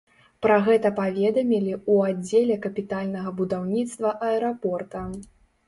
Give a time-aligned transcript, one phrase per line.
[0.43, 5.07] Пра гэта паведамілі ў аддзеле капітальнага будаўніцтва аэрапорта.